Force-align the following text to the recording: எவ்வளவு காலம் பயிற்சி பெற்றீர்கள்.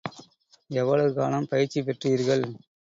எவ்வளவு 0.69 1.13
காலம் 1.13 1.47
பயிற்சி 1.47 1.81
பெற்றீர்கள். 1.81 2.45